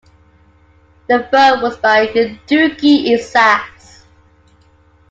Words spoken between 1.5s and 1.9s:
was